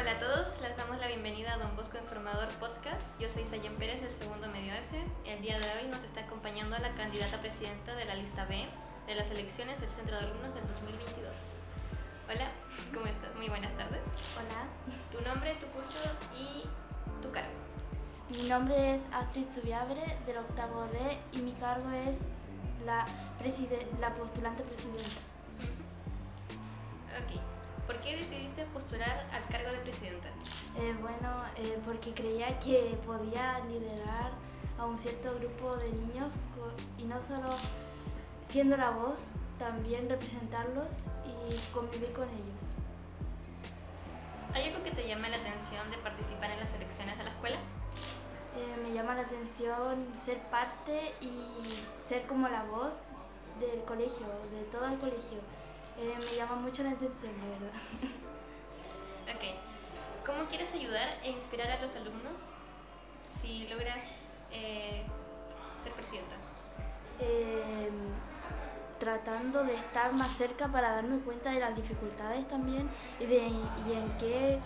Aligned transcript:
Hola 0.00 0.12
a 0.12 0.18
todos, 0.18 0.58
les 0.62 0.74
damos 0.78 0.98
la 0.98 1.08
bienvenida 1.08 1.52
a 1.52 1.58
Don 1.58 1.76
Bosco 1.76 1.98
Informador 1.98 2.48
Podcast. 2.54 3.20
Yo 3.20 3.28
soy 3.28 3.44
Sayen 3.44 3.76
Pérez 3.76 4.00
del 4.00 4.10
segundo 4.10 4.48
medio 4.48 4.72
F. 4.72 4.96
El 5.26 5.42
día 5.42 5.58
de 5.58 5.66
hoy 5.76 5.90
nos 5.90 6.02
está 6.02 6.22
acompañando 6.22 6.78
la 6.78 6.94
candidata 6.94 7.38
presidenta 7.38 7.94
de 7.94 8.06
la 8.06 8.14
lista 8.14 8.46
B 8.46 8.66
de 9.06 9.14
las 9.14 9.30
elecciones 9.30 9.78
del 9.78 9.90
Centro 9.90 10.16
de 10.16 10.24
Alumnos 10.24 10.54
del 10.54 10.66
2022. 10.68 11.36
Hola, 12.30 12.48
¿cómo 12.94 13.04
estás? 13.08 13.34
Muy 13.34 13.50
buenas 13.50 13.76
tardes. 13.76 14.00
Hola, 14.38 14.64
Tu 15.12 15.20
nombre, 15.20 15.54
tu 15.56 15.66
curso 15.66 15.98
y 16.34 16.64
tu 17.20 17.30
cargo. 17.30 17.50
mi 18.30 18.48
nombre 18.48 18.94
es 18.94 19.02
Astrid 19.12 19.50
Subiabre 19.54 20.16
del 20.24 20.38
octavo 20.38 20.86
D 20.86 21.18
y 21.32 21.42
mi 21.42 21.52
cargo 21.52 21.90
es 21.90 22.16
la, 22.86 23.04
la 24.00 24.14
postulante 24.14 24.62
presidenta. 24.62 25.20
Ok. 27.20 27.49
¿Por 27.90 27.98
qué 28.02 28.14
decidiste 28.14 28.64
postular 28.66 29.26
al 29.32 29.44
cargo 29.48 29.72
de 29.72 29.78
presidenta? 29.78 30.28
Eh, 30.78 30.94
bueno, 31.00 31.42
eh, 31.56 31.76
porque 31.84 32.14
creía 32.14 32.56
que 32.60 32.96
podía 33.04 33.58
liderar 33.66 34.30
a 34.78 34.86
un 34.86 34.96
cierto 34.96 35.34
grupo 35.34 35.76
de 35.76 35.90
niños 35.90 36.32
y 36.98 37.02
no 37.06 37.20
solo 37.20 37.50
siendo 38.48 38.76
la 38.76 38.90
voz, 38.90 39.30
también 39.58 40.08
representarlos 40.08 40.86
y 41.26 41.74
convivir 41.74 42.12
con 42.12 42.28
ellos. 42.28 42.62
¿Hay 44.54 44.68
algo 44.68 44.84
que 44.84 44.92
te 44.92 45.08
llame 45.08 45.28
la 45.28 45.38
atención 45.38 45.90
de 45.90 45.96
participar 45.96 46.52
en 46.52 46.60
las 46.60 46.72
elecciones 46.72 47.18
de 47.18 47.24
la 47.24 47.30
escuela? 47.30 47.56
Eh, 47.56 48.80
me 48.84 48.94
llama 48.94 49.16
la 49.16 49.22
atención 49.22 50.06
ser 50.24 50.38
parte 50.42 51.12
y 51.20 52.06
ser 52.06 52.24
como 52.28 52.46
la 52.46 52.62
voz 52.66 52.94
del 53.58 53.82
colegio, 53.82 54.28
de 54.52 54.62
todo 54.70 54.86
el 54.86 54.98
colegio. 55.00 55.40
Eh, 56.00 56.14
me 56.18 56.34
llama 56.34 56.56
mucho 56.56 56.82
la 56.82 56.92
atención, 56.92 57.32
la 57.38 57.46
verdad. 57.46 57.80
Ok. 59.30 60.26
¿Cómo 60.26 60.48
quieres 60.48 60.74
ayudar 60.74 61.08
e 61.22 61.30
inspirar 61.30 61.70
a 61.70 61.80
los 61.80 61.94
alumnos 61.94 62.54
si 63.28 63.68
logras 63.68 64.40
eh, 64.50 65.04
ser 65.76 65.92
presidenta? 65.92 66.34
Eh, 67.20 67.90
tratando 68.98 69.62
de 69.62 69.74
estar 69.76 70.12
más 70.12 70.32
cerca 70.32 70.66
para 70.68 70.92
darme 70.92 71.18
cuenta 71.20 71.52
de 71.52 71.60
las 71.60 71.76
dificultades 71.76 72.48
también 72.48 72.90
y, 73.20 73.26
de, 73.26 73.46
y 73.46 73.92
en 73.92 74.14
qué 74.18 74.58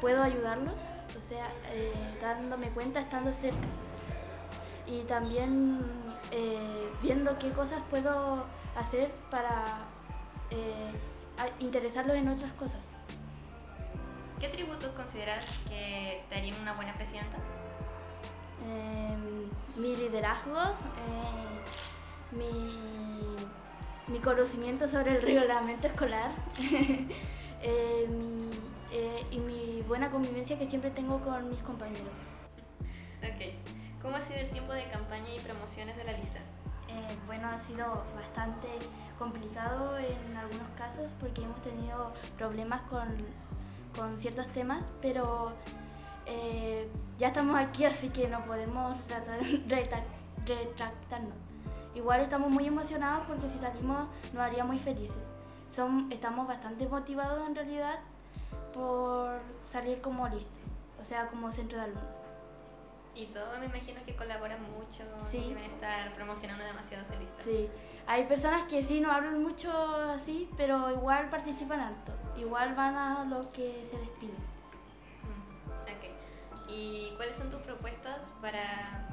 puedo 0.00 0.22
ayudarlos, 0.22 0.74
o 1.16 1.28
sea, 1.28 1.46
eh, 1.70 1.92
dándome 2.20 2.70
cuenta 2.70 3.00
estando 3.00 3.30
cerca. 3.32 3.68
Y 4.86 5.02
también 5.02 5.80
eh, 6.32 6.90
viendo 7.02 7.38
qué 7.38 7.52
cosas 7.52 7.80
puedo 7.90 8.44
hacer 8.74 9.12
para 9.30 9.86
eh, 10.50 10.92
interesarlos 11.60 12.16
en 12.16 12.28
otras 12.28 12.52
cosas. 12.52 12.80
¿Qué 14.40 14.46
atributos 14.46 14.92
consideras 14.92 15.46
que 15.68 16.22
te 16.28 16.36
harían 16.36 16.60
una 16.60 16.74
buena 16.74 16.94
presidenta? 16.94 17.36
Eh, 18.66 19.16
mi 19.76 19.96
liderazgo, 19.96 20.60
eh, 20.60 21.58
mi, 22.32 23.36
mi 24.08 24.18
conocimiento 24.20 24.88
sobre 24.88 25.16
el 25.16 25.22
reglamento 25.22 25.86
escolar 25.86 26.32
eh, 27.62 28.06
mi, 28.08 28.50
eh, 28.92 29.26
y 29.30 29.38
mi 29.38 29.82
buena 29.82 30.10
convivencia 30.10 30.58
que 30.58 30.68
siempre 30.68 30.90
tengo 30.90 31.20
con 31.20 31.48
mis 31.48 31.62
compañeros. 31.62 32.06
Ok. 33.22 33.54
¿Cómo 34.02 34.16
ha 34.16 34.22
sido 34.22 34.38
el 34.38 34.50
tiempo 34.50 34.72
de 34.72 34.84
campaña 34.84 35.34
y 35.34 35.40
promociones 35.40 35.96
de 35.96 36.04
la 36.04 36.12
lista? 36.12 36.38
Eh, 36.88 37.16
bueno, 37.26 37.48
ha 37.48 37.58
sido 37.58 38.04
bastante 38.14 38.68
complicado 39.18 39.98
en 39.98 40.36
algunos 40.36 40.68
casos 40.76 41.12
porque 41.20 41.42
hemos 41.42 41.60
tenido 41.62 42.12
problemas 42.36 42.82
con, 42.82 43.08
con 43.94 44.16
ciertos 44.18 44.48
temas, 44.48 44.84
pero 45.02 45.52
eh, 46.26 46.88
ya 47.18 47.28
estamos 47.28 47.58
aquí 47.58 47.84
así 47.84 48.10
que 48.10 48.28
no 48.28 48.44
podemos 48.44 48.96
retractarnos. 50.46 51.34
Igual 51.94 52.20
estamos 52.20 52.50
muy 52.50 52.66
emocionados 52.66 53.26
porque 53.26 53.48
si 53.48 53.58
salimos 53.58 54.06
nos 54.32 54.42
haría 54.42 54.64
muy 54.64 54.78
felices. 54.78 55.18
Estamos 56.10 56.48
bastante 56.48 56.88
motivados 56.88 57.46
en 57.46 57.54
realidad 57.54 57.98
por 58.72 59.38
salir 59.70 60.00
como 60.00 60.28
lista, 60.28 60.60
o 61.00 61.04
sea, 61.04 61.28
como 61.28 61.52
centro 61.52 61.78
de 61.78 61.84
alumnos. 61.84 62.27
Y 63.18 63.26
todo 63.26 63.58
me 63.58 63.66
imagino 63.66 64.00
que 64.06 64.14
colaboran 64.14 64.60
mucho 64.62 65.02
Sí. 65.28 65.38
y 65.38 65.48
deben 65.48 65.64
estar 65.72 66.14
promocionando 66.14 66.64
demasiado 66.64 67.04
su 67.04 67.18
lista. 67.18 67.42
Sí, 67.42 67.68
hay 68.06 68.24
personas 68.26 68.62
que 68.70 68.82
sí 68.84 69.00
no 69.00 69.10
hablan 69.10 69.42
mucho 69.42 69.72
así, 70.12 70.48
pero 70.56 70.88
igual 70.92 71.28
participan 71.28 71.80
harto. 71.80 72.12
Igual 72.36 72.76
van 72.76 72.94
a 72.96 73.24
lo 73.24 73.50
que 73.50 73.84
se 73.90 73.98
les 73.98 74.08
pide. 74.20 74.32
Mm, 75.24 75.70
Ok. 75.82 76.70
¿Y 76.70 77.12
cuáles 77.16 77.34
son 77.36 77.50
tus 77.50 77.60
propuestas 77.62 78.30
para 78.40 79.08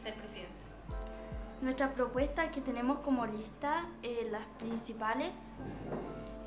ser 0.00 0.14
presidenta? 0.14 0.52
Nuestras 1.62 1.94
propuestas 1.94 2.50
que 2.50 2.60
tenemos 2.60 3.00
como 3.00 3.26
lista, 3.26 3.86
eh, 4.04 4.28
las 4.30 4.46
principales, 4.60 5.32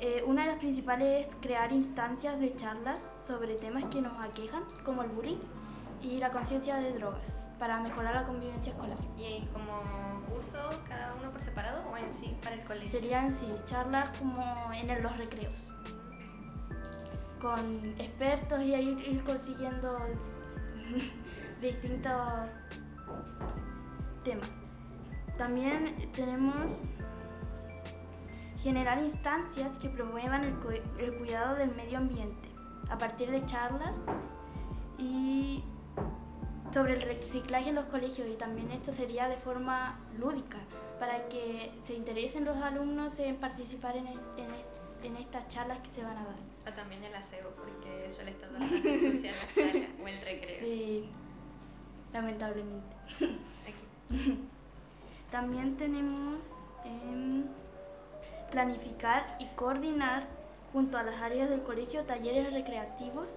eh, 0.00 0.22
una 0.26 0.44
de 0.44 0.48
las 0.52 0.58
principales 0.58 1.26
es 1.26 1.34
crear 1.42 1.72
instancias 1.72 2.40
de 2.40 2.56
charlas 2.56 3.02
sobre 3.22 3.56
temas 3.56 3.84
que 3.90 4.00
nos 4.00 4.18
aquejan, 4.24 4.62
como 4.84 5.02
el 5.02 5.10
bullying 5.10 5.40
y 6.02 6.18
la 6.18 6.30
conciencia 6.30 6.76
de 6.76 6.92
drogas, 6.94 7.48
para 7.58 7.78
mejorar 7.80 8.14
la 8.14 8.24
convivencia 8.24 8.72
escolar. 8.72 8.96
¿Y 9.18 9.46
como 9.52 9.80
curso 10.28 10.58
cada 10.88 11.14
uno 11.14 11.30
por 11.30 11.40
separado 11.42 11.82
o 11.90 11.96
en 11.96 12.12
sí 12.12 12.36
para 12.42 12.56
el 12.56 12.64
colegio? 12.64 12.90
Serían, 12.90 13.32
sí, 13.32 13.46
charlas 13.64 14.16
como 14.18 14.42
en 14.72 15.02
los 15.02 15.16
recreos, 15.18 15.68
con 17.40 17.84
expertos 17.98 18.60
y 18.62 18.74
ir, 18.74 18.98
ir 19.08 19.24
consiguiendo 19.24 19.98
distintos 21.60 22.48
temas. 24.24 24.48
También 25.38 26.10
tenemos 26.12 26.82
generar 28.62 29.02
instancias 29.02 29.70
que 29.78 29.88
promuevan 29.88 30.44
el, 30.44 30.54
cu- 30.56 30.82
el 30.98 31.14
cuidado 31.16 31.56
del 31.56 31.74
medio 31.74 31.96
ambiente 31.98 32.48
a 32.90 32.98
partir 32.98 33.30
de 33.30 33.44
charlas 33.46 33.96
y 34.98 35.64
sobre 36.72 36.94
el 36.94 37.02
reciclaje 37.02 37.70
en 37.70 37.74
los 37.76 37.86
colegios 37.86 38.28
y 38.28 38.34
también 38.34 38.70
esto 38.70 38.92
sería 38.92 39.28
de 39.28 39.36
forma 39.36 39.98
lúdica 40.18 40.58
para 40.98 41.28
que 41.28 41.72
se 41.82 41.94
interesen 41.94 42.44
los 42.44 42.56
alumnos 42.58 43.18
en 43.18 43.36
participar 43.36 43.96
en, 43.96 44.06
el- 44.06 44.20
en 44.36 44.50
est- 44.54 45.04
en 45.04 45.16
estas 45.16 45.48
charlas 45.48 45.78
que 45.78 45.88
se 45.90 46.02
van 46.02 46.16
a 46.18 46.24
dar. 46.24 46.36
O 46.70 46.74
también 46.74 47.02
el 47.02 47.14
aseo, 47.14 47.48
porque 47.56 48.10
suele 48.14 48.32
estar 48.32 48.50
sucia 48.50 49.32
la 49.32 49.48
sala 49.54 49.86
o 50.04 50.08
el 50.08 50.20
recreo. 50.20 50.60
Sí, 50.60 51.08
lamentablemente. 52.12 52.96
Aquí. 53.66 54.38
También 55.30 55.76
tenemos 55.76 56.40
em, 56.84 57.44
planificar 58.50 59.36
y 59.38 59.46
coordinar 59.54 60.26
junto 60.72 60.98
a 60.98 61.02
las 61.02 61.20
áreas 61.22 61.48
del 61.48 61.62
colegio 61.62 62.02
talleres 62.04 62.52
recreativos 62.52 63.30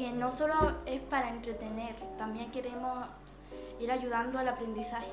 que 0.00 0.12
no 0.12 0.30
solo 0.30 0.54
es 0.86 0.98
para 1.02 1.28
entretener, 1.28 1.94
también 2.16 2.50
queremos 2.50 3.06
ir 3.78 3.92
ayudando 3.92 4.38
al 4.38 4.48
aprendizaje. 4.48 5.10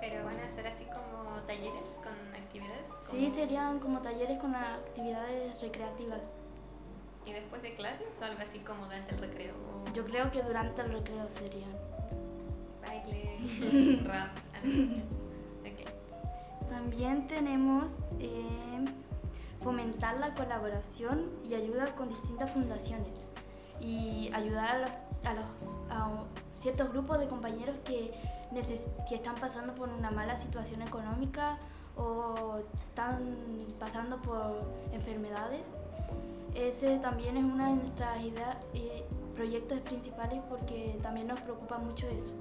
Pero 0.00 0.24
van 0.24 0.40
a 0.40 0.48
ser 0.48 0.66
así 0.66 0.84
como 0.86 1.42
talleres 1.46 2.00
con 2.02 2.14
actividades. 2.42 2.88
Sí, 3.10 3.24
como- 3.26 3.34
serían 3.34 3.78
como 3.80 3.98
talleres 4.00 4.38
con 4.38 4.54
actividades 4.54 5.60
recreativas. 5.60 6.22
¿Y 7.26 7.34
después 7.34 7.60
de 7.60 7.74
clases 7.74 8.18
o 8.18 8.24
algo 8.24 8.40
así 8.40 8.60
como 8.60 8.86
durante 8.86 9.12
el 9.14 9.18
recreo? 9.20 9.52
O 9.54 9.92
Yo 9.92 10.06
creo 10.06 10.30
que 10.30 10.40
durante 10.42 10.80
el 10.80 10.92
recreo 10.94 11.28
serían. 11.28 11.76
baile, 12.80 13.40
rap. 14.06 14.30
También 16.70 17.26
tenemos 17.28 17.92
eh, 18.20 18.86
fomentar 19.62 20.18
la 20.18 20.32
colaboración 20.34 21.28
y 21.46 21.52
ayuda 21.54 21.94
con 21.94 22.08
distintas 22.08 22.50
fundaciones 22.52 23.26
y 23.80 24.30
ayudar 24.34 24.74
a, 24.76 24.78
los- 24.78 24.90
a 25.24 25.34
los- 25.34 25.44
a 25.90 26.10
ciertos 26.60 26.92
grupos 26.92 27.18
de 27.18 27.28
compañeros 27.28 27.76
que, 27.84 28.12
neces- 28.52 28.86
que 29.08 29.14
están 29.16 29.34
pasando 29.36 29.74
por 29.74 29.88
una 29.88 30.10
mala 30.10 30.36
situación 30.36 30.82
económica 30.82 31.58
o 31.96 32.58
están 32.88 33.36
pasando 33.78 34.20
por 34.22 34.62
enfermedades. 34.92 35.62
Ese 36.54 36.98
también 36.98 37.36
es 37.36 37.44
una 37.44 37.68
de 37.68 37.74
nuestras 37.76 38.20
ideas 38.22 38.56
y 38.74 38.88
proyectos 39.36 39.80
principales 39.80 40.40
porque 40.48 40.98
también 41.02 41.28
nos 41.28 41.40
preocupa 41.40 41.78
mucho 41.78 42.06
eso. 42.08 42.34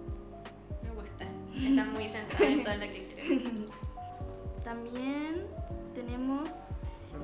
Me 0.84 0.90
gusta. 0.92 1.26
Están 1.56 1.94
muy 1.94 2.10
centrados 2.10 2.48
en 2.48 2.64
todo 2.64 2.74
lo 2.76 2.82
que 2.82 3.04
quieren. 3.04 3.68
También 4.64 5.48
tenemos 5.96 6.50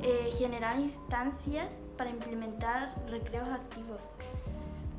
eh, 0.01 0.31
generar 0.37 0.79
instancias 0.79 1.71
para 1.97 2.09
implementar 2.09 2.93
recreos 3.09 3.47
activos. 3.49 4.01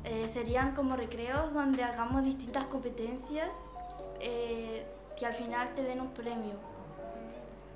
Eh, 0.03 0.29
serían 0.31 0.73
como 0.75 0.95
recreos 0.95 1.53
donde 1.53 1.83
hagamos 1.83 2.23
distintas 2.23 2.65
competencias 2.67 3.49
eh, 4.21 4.85
que 5.17 5.25
al 5.25 5.33
final 5.33 5.73
te 5.75 5.83
den 5.83 6.01
un 6.01 6.11
premio. 6.11 6.55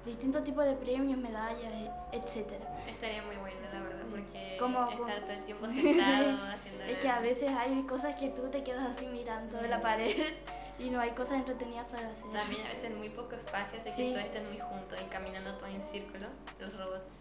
Distintos 0.05 0.43
tipos 0.43 0.65
de 0.65 0.73
premios, 0.73 1.17
medallas, 1.19 1.71
etc. 2.11 2.53
Estaría 2.87 3.21
muy 3.23 3.35
bueno, 3.35 3.57
la 3.71 3.81
verdad. 3.81 4.01
porque 4.09 4.57
Como- 4.59 4.89
estar 4.89 5.19
todo 5.21 5.31
el 5.31 5.41
tiempo 5.43 5.65
sentado 5.69 6.43
haciendo 6.51 6.83
Es 6.85 6.97
que 6.97 7.07
a 7.09 7.19
veces 7.19 7.49
hay 7.55 7.83
cosas 7.83 8.15
que 8.15 8.29
tú 8.29 8.49
te 8.49 8.63
quedas 8.63 8.97
así 8.97 9.05
mirando 9.05 9.61
la 9.61 9.79
pared 9.79 10.33
y 10.79 10.89
no 10.89 10.99
hay 10.99 11.11
cosas 11.11 11.33
entretenidas 11.35 11.85
para 11.85 12.07
hacer. 12.09 12.31
También 12.33 12.65
a 12.65 12.69
veces 12.69 12.95
muy 12.97 13.09
poco 13.09 13.35
espacio, 13.35 13.77
así 13.79 13.91
Sí. 13.91 14.03
que 14.07 14.11
todos 14.13 14.25
estén 14.25 14.47
muy 14.47 14.59
juntos 14.59 14.97
y 14.99 15.09
caminando 15.09 15.55
todos 15.57 15.69
en 15.69 15.83
círculo, 15.83 16.27
los 16.61 16.77
robots. 16.77 17.15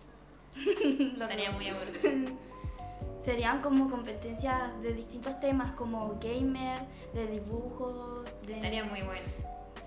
Los 1.17 1.23
Estaría 1.23 1.51
robots. 1.51 1.55
muy 1.55 1.69
aburrido. 1.69 2.37
Serían 3.25 3.61
como 3.61 3.91
competencias 3.91 4.81
de 4.83 4.95
distintos 4.95 5.39
temas 5.41 5.73
como 5.73 6.19
gamer, 6.21 6.81
de 7.13 7.27
dibujos, 7.27 8.25
de... 8.47 8.55
Estaría 8.55 8.85
muy 8.85 9.03
bueno. 9.03 9.27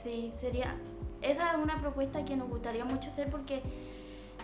Sí, 0.03 0.31
sería... 0.39 0.75
Esa 1.21 1.51
es 1.51 1.57
una 1.57 1.79
propuesta 1.79 2.23
que 2.25 2.35
nos 2.35 2.49
gustaría 2.49 2.85
mucho 2.85 3.09
hacer 3.09 3.29
porque 3.29 3.63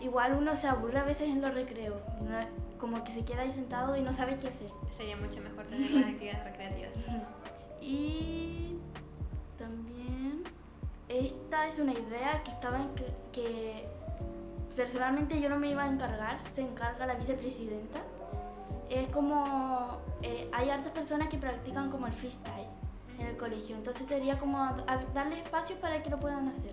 igual 0.02 0.34
uno 0.34 0.56
se 0.56 0.68
aburre 0.68 1.00
a 1.00 1.04
veces 1.04 1.28
en 1.28 1.42
los 1.42 1.54
recreos, 1.54 2.02
¿no? 2.22 2.70
como 2.80 3.04
que 3.04 3.14
se 3.14 3.26
queda 3.26 3.42
ahí 3.42 3.52
sentado 3.52 3.96
y 3.96 4.02
no 4.02 4.14
sabe 4.14 4.38
qué 4.40 4.48
hacer. 4.48 4.70
Sería 4.90 5.18
mucho 5.18 5.42
mejor 5.42 5.66
tener 5.66 5.92
las 5.92 6.06
actividades 6.14 6.44
recreativas. 6.46 6.94
Y 7.82 8.78
también 9.58 10.44
esta 11.10 11.68
es 11.68 11.78
una 11.78 11.94
idea 11.94 12.42
que 12.44 12.52
estaba 12.52 12.78
en 12.80 12.96
que, 12.96 13.06
que 13.32 13.86
personalmente 14.84 15.42
yo 15.42 15.50
no 15.50 15.60
me 15.60 15.70
iba 15.70 15.84
a 15.84 15.88
encargar, 15.88 16.40
se 16.56 16.62
encarga 16.62 17.06
la 17.06 17.16
vicepresidenta. 17.16 18.00
Es 18.90 19.08
como 19.10 19.98
eh, 20.22 20.50
hay 20.54 20.70
hartas 20.70 20.94
personas 20.94 21.28
que 21.28 21.38
practican 21.38 21.92
como 21.92 22.08
el 22.08 22.14
freestyle 22.14 22.66
en 23.20 23.28
el 23.28 23.36
colegio, 23.36 23.76
entonces 23.76 24.08
sería 24.08 24.40
como 24.40 24.58
a- 24.58 24.78
a 24.88 24.98
darle 25.14 25.38
espacio 25.42 25.76
para 25.82 26.02
que 26.02 26.10
lo 26.10 26.18
puedan 26.18 26.48
hacer. 26.48 26.72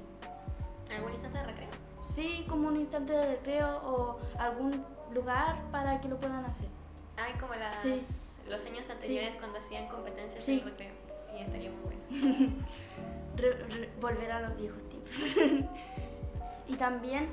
¿Algún 0.95 1.11
instante 1.15 1.39
de 1.39 1.45
recreo? 1.47 1.69
Sí, 2.15 2.47
como 2.49 2.69
un 2.69 2.77
instante 2.77 3.13
de 3.13 3.27
recreo 3.27 3.81
o 3.85 4.19
algún 4.39 4.85
lugar 5.13 5.57
para 5.73 6.01
que 6.01 6.07
lo 6.09 6.17
puedan 6.17 6.45
hacer. 6.45 6.69
Hay 7.17 7.33
como 7.41 7.55
las, 7.57 7.83
Sí. 7.83 8.01
los 8.49 8.65
años 8.67 8.89
anteriores 8.89 9.35
cuando 9.41 9.59
hacían 9.59 9.89
competencias 9.89 10.45
Sí. 10.45 10.61
en 10.61 10.65
recreo. 10.65 10.93
Sí, 11.33 11.39
estaría 11.43 11.71
muy 11.71 11.81
bueno. 11.83 12.53
Re- 13.37 13.65
re- 13.65 13.91
volver 14.01 14.31
a 14.31 14.41
los 14.43 14.57
viejos 14.57 14.81
tiempos. 14.89 15.11
y 16.69 16.75
también 16.77 17.29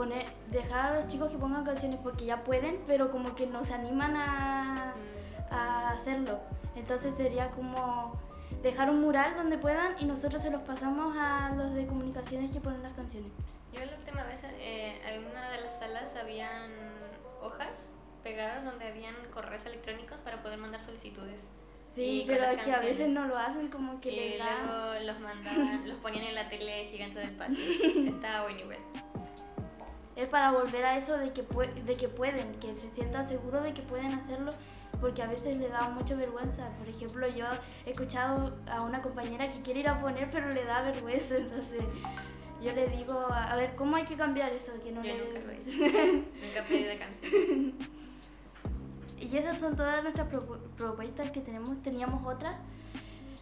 poner, 0.00 0.24
dejar 0.50 0.92
a 0.92 0.94
los 0.96 1.08
chicos 1.08 1.30
que 1.30 1.36
pongan 1.36 1.62
canciones 1.62 2.00
porque 2.02 2.24
ya 2.24 2.42
pueden, 2.42 2.80
pero 2.86 3.10
como 3.10 3.34
que 3.34 3.46
no 3.46 3.66
se 3.66 3.74
animan 3.74 4.16
a, 4.16 4.94
Mm, 4.96 5.52
a 5.52 5.90
hacerlo. 5.90 6.40
Entonces 6.74 7.14
sería 7.14 7.50
como 7.50 8.18
dejar 8.62 8.88
un 8.88 9.02
mural 9.02 9.36
donde 9.36 9.58
puedan 9.58 9.96
y 10.00 10.06
nosotros 10.06 10.40
se 10.42 10.50
los 10.50 10.62
pasamos 10.62 11.14
a 11.18 11.52
los 11.54 11.74
de 11.74 11.86
comunicaciones 11.86 12.50
que 12.50 12.60
ponen 12.60 12.82
las 12.82 12.94
canciones. 12.94 13.30
Yo 13.74 13.84
la 13.84 13.94
última 13.94 14.22
vez 14.24 14.42
eh, 14.44 15.00
en 15.06 15.26
una 15.26 15.50
de 15.50 15.60
las 15.60 15.78
salas 15.78 16.16
habían 16.16 16.70
hojas 17.42 17.92
pegadas 18.22 18.64
donde 18.64 18.86
habían 18.86 19.14
correos 19.34 19.66
electrónicos 19.66 20.16
para 20.24 20.42
poder 20.42 20.58
mandar 20.58 20.80
solicitudes. 20.80 21.46
Sí, 21.94 22.24
pero 22.26 22.44
que 22.64 22.72
a 22.72 22.80
veces 22.80 23.08
no 23.08 23.26
lo 23.26 23.36
hacen 23.36 23.68
como 23.68 24.00
que 24.00 24.36
y 24.36 24.38
luego 24.38 25.04
los 25.04 25.20
mandaban, 25.20 25.88
los 25.88 25.98
ponían 25.98 26.24
en 26.24 26.34
la 26.36 26.48
tele 26.48 26.86
gigante 26.86 27.18
del 27.18 27.32
patio. 27.32 27.58
Estaba 28.14 28.44
buen 28.44 28.56
nivel. 28.56 28.78
Es 30.20 30.28
para 30.28 30.50
volver 30.52 30.84
a 30.84 30.98
eso 30.98 31.16
de 31.16 31.32
que, 31.32 31.42
de 31.86 31.96
que 31.96 32.08
pueden, 32.08 32.52
que 32.56 32.74
se 32.74 32.90
sientan 32.90 33.26
seguros 33.26 33.62
de 33.62 33.72
que 33.72 33.80
pueden 33.82 34.12
hacerlo, 34.12 34.52
porque 35.00 35.22
a 35.22 35.26
veces 35.26 35.56
le 35.56 35.68
da 35.68 35.88
mucha 35.88 36.14
vergüenza. 36.14 36.68
Por 36.78 36.88
ejemplo, 36.88 37.26
yo 37.28 37.46
he 37.86 37.90
escuchado 37.92 38.54
a 38.70 38.82
una 38.82 39.00
compañera 39.00 39.50
que 39.50 39.62
quiere 39.62 39.80
ir 39.80 39.88
a 39.88 39.98
poner, 40.00 40.30
pero 40.30 40.50
le 40.50 40.64
da 40.64 40.82
vergüenza. 40.82 41.36
Entonces, 41.38 41.82
yo 42.62 42.72
le 42.72 42.88
digo, 42.88 43.18
a 43.32 43.56
ver, 43.56 43.74
¿cómo 43.76 43.96
hay 43.96 44.04
que 44.04 44.16
cambiar 44.16 44.52
eso? 44.52 44.72
Que 44.84 44.92
no 44.92 45.02
Yo 45.02 45.14
le 45.14 45.22
dé 45.24 45.32
vergüenza. 45.32 45.70
Nunca 45.78 46.64
pedí 46.68 46.84
de. 46.84 47.74
Y 49.20 49.36
esas 49.36 49.60
son 49.60 49.76
todas 49.76 50.02
nuestras 50.02 50.28
propu- 50.30 50.58
propuestas 50.76 51.30
que 51.30 51.40
tenemos. 51.40 51.82
Teníamos 51.82 52.26
otras, 52.26 52.56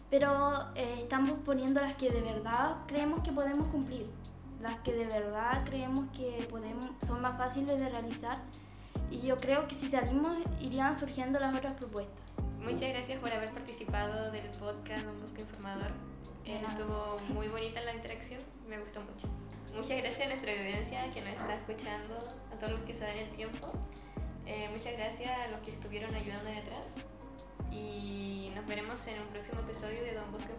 pero 0.09 0.65
eh, 0.75 0.99
estamos 1.01 1.31
poniendo 1.45 1.79
las 1.81 1.95
que 1.95 2.09
de 2.11 2.21
verdad 2.21 2.77
creemos 2.87 3.23
que 3.23 3.31
podemos 3.31 3.67
cumplir. 3.69 4.05
Las 4.61 4.77
que 4.79 4.93
de 4.93 5.05
verdad 5.05 5.63
creemos 5.65 6.07
que 6.15 6.45
podemos, 6.49 6.91
son 7.05 7.21
más 7.21 7.37
fáciles 7.37 7.79
de 7.79 7.89
realizar. 7.89 8.39
Y 9.09 9.21
yo 9.21 9.37
creo 9.37 9.67
que 9.67 9.75
si 9.75 9.87
salimos 9.87 10.37
irían 10.59 10.99
surgiendo 10.99 11.39
las 11.39 11.55
otras 11.55 11.75
propuestas. 11.75 12.23
Muchas 12.59 12.89
gracias 12.89 13.19
por 13.19 13.31
haber 13.31 13.51
participado 13.51 14.31
del 14.31 14.47
podcast 14.59 15.05
Un 15.07 15.21
Busco 15.21 15.39
Informador. 15.41 15.91
Estuvo 16.45 17.19
muy 17.33 17.47
bonita 17.47 17.81
la 17.81 17.93
interacción, 17.93 18.41
me 18.67 18.79
gustó 18.79 19.01
mucho. 19.01 19.27
Muchas 19.73 19.97
gracias 19.97 20.21
a 20.21 20.29
nuestra 20.29 20.51
audiencia 20.51 21.09
que 21.11 21.21
nos 21.21 21.31
está 21.31 21.55
escuchando, 21.55 22.15
a 22.51 22.59
todos 22.59 22.73
los 22.73 22.81
que 22.81 22.93
se 22.93 23.05
dan 23.05 23.17
el 23.17 23.29
tiempo. 23.29 23.71
Eh, 24.45 24.67
muchas 24.71 24.93
gracias 24.93 25.31
a 25.37 25.47
los 25.49 25.61
que 25.61 25.71
estuvieron 25.71 26.13
ayudando 26.13 26.49
detrás. 26.49 26.85
Y 27.71 28.51
nos 28.55 28.65
veremos 28.65 29.05
en 29.07 29.21
un 29.21 29.27
próximo 29.27 29.61
episodio 29.61 30.03
de 30.03 30.15
Don 30.15 30.31
Bosco 30.31 30.49